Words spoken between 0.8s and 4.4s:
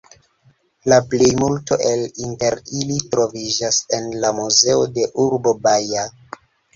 La plejmulto el inter ili troviĝas en la